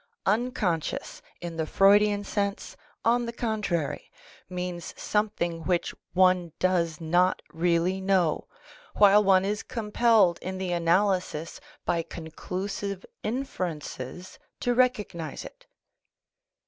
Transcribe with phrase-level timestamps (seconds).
[0.01, 4.09] '''^ Uncon scious, in the Freudian sense, on the contrary,
[4.49, 8.47] means something which one does not really know,
[8.95, 15.67] while one is compelled in the analysis by conclusive inferences to recognize it.